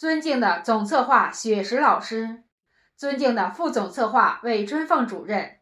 [0.00, 2.42] 尊敬的总策划雪石老师，
[2.96, 5.60] 尊敬的副总策划魏春凤主任，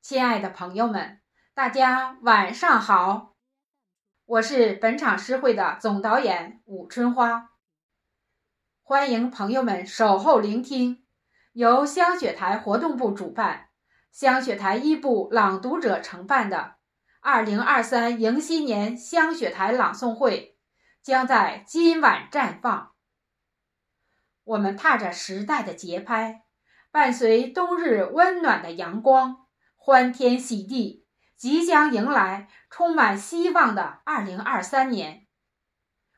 [0.00, 1.20] 亲爱的朋友们，
[1.52, 3.34] 大家晚上好！
[4.24, 7.50] 我是本场诗会的总导演武春花，
[8.82, 11.04] 欢迎朋友们守候聆听
[11.52, 13.68] 由香雪台活动部主办、
[14.10, 16.76] 香雪台一部朗读者承办的
[17.20, 20.56] 二零二三迎新年香雪台朗诵会，
[21.02, 22.94] 将在今晚绽放。
[24.48, 26.44] 我们踏着时代的节拍，
[26.90, 31.04] 伴随冬日温暖的阳光，欢天喜地，
[31.36, 35.26] 即将迎来充满希望的二零二三年。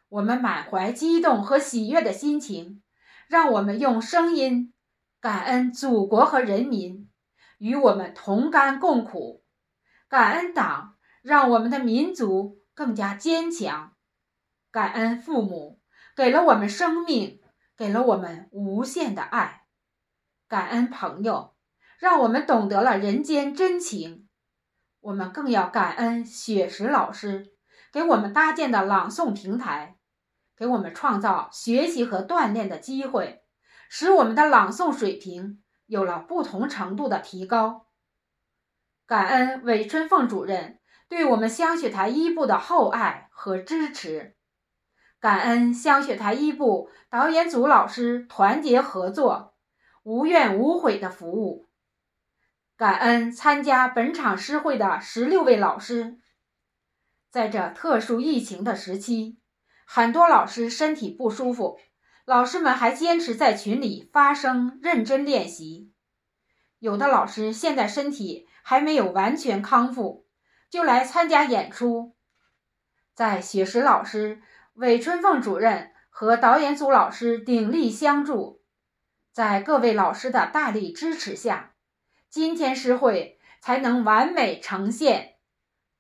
[0.08, 2.84] 我们满怀激动和喜悦的心情，
[3.26, 4.72] 让我们用声音
[5.20, 7.10] 感恩祖国和人民
[7.58, 9.42] 与我们同甘共苦，
[10.08, 13.96] 感恩党让我们的民族更加坚强，
[14.70, 15.80] 感恩父母
[16.14, 17.39] 给了我们生命。
[17.80, 19.64] 给了我们无限的爱，
[20.46, 21.54] 感恩朋友，
[21.98, 24.28] 让我们懂得了人间真情。
[25.00, 27.54] 我们更要感恩雪石老师
[27.90, 29.96] 给我们搭建的朗诵平台，
[30.54, 33.42] 给我们创造学习和锻炼的机会，
[33.88, 37.86] 使我们的朗诵水平有了不同程度的提高。
[39.06, 44.36] 感恩韦春凤主任对我们香雪台一部的厚爱和支持。
[45.20, 49.54] 感恩香雪台一部导演组老师团结合作、
[50.02, 51.68] 无怨无悔的服务。
[52.74, 56.18] 感恩参加本场诗会的十六位老师。
[57.28, 59.38] 在这特殊疫情的时期，
[59.84, 61.78] 很多老师身体不舒服，
[62.24, 65.92] 老师们还坚持在群里发声、认真练习。
[66.78, 70.26] 有的老师现在身体还没有完全康复，
[70.70, 72.16] 就来参加演出。
[73.14, 74.40] 在雪石老师。
[74.74, 78.62] 韦春凤主任和导演组老师鼎力相助，
[79.32, 81.74] 在各位老师的大力支持下，
[82.28, 85.34] 今天诗会才能完美呈现。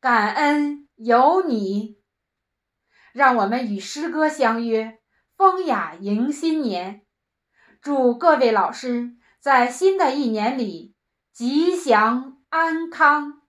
[0.00, 1.98] 感恩有你，
[3.12, 4.98] 让我们与诗歌相约，
[5.36, 7.02] 风雅迎新年。
[7.82, 10.94] 祝各位老师在新的一年里
[11.32, 13.42] 吉祥安康。